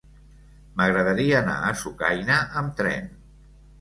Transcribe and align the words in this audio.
M'agradaria 0.79 1.37
anar 1.41 1.57
a 1.67 1.75
Sucaina 1.85 2.39
amb 2.63 2.77
tren. 2.81 3.13